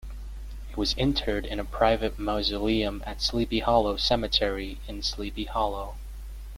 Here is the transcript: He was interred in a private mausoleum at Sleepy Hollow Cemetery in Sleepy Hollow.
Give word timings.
He 0.69 0.73
was 0.75 0.95
interred 0.95 1.45
in 1.45 1.59
a 1.59 1.63
private 1.63 2.17
mausoleum 2.17 3.03
at 3.05 3.21
Sleepy 3.21 3.59
Hollow 3.59 3.97
Cemetery 3.97 4.79
in 4.87 5.03
Sleepy 5.03 5.43
Hollow. 5.45 5.93